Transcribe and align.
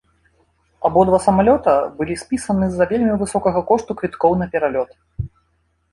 Абодва 0.87 1.19
самалёта 1.25 1.75
былі 2.01 2.17
спісаны 2.23 2.65
з-за 2.71 2.85
вельмі 2.95 3.13
высокага 3.23 3.59
кошту 3.71 3.91
квіткоў 4.01 4.31
на 4.41 4.45
пералёт. 4.57 4.91